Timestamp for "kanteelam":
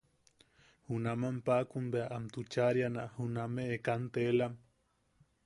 3.85-4.53